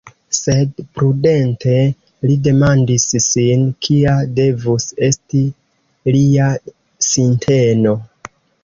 Sed 0.35 0.79
prudente 0.99 1.73
li 2.29 2.37
demandis 2.49 3.05
sin 3.27 3.69
kia 3.89 4.17
devus 4.41 4.91
esti 5.11 5.45
lia 6.17 6.51
sinteno? 7.13 7.99